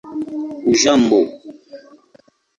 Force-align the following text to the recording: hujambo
hujambo 0.65 1.19